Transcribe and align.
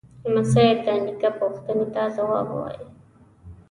لمسی 0.33 0.67
د 0.85 0.87
نیکه 1.05 1.29
پوښتنې 1.39 1.85
ته 1.93 2.01
ځواب 2.15 2.47
وايي. 2.51 2.85